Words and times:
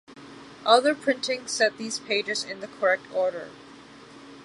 Other 0.65 0.95
printing 0.95 1.45
set 1.45 1.77
these 1.77 1.99
pages 1.99 2.43
in 2.43 2.59
the 2.59 2.65
correct 2.67 3.03
order. 3.13 3.51